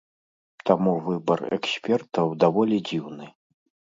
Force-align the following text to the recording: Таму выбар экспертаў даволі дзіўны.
Таму 0.67 0.93
выбар 1.07 1.39
экспертаў 1.59 2.33
даволі 2.45 2.77
дзіўны. 2.91 3.29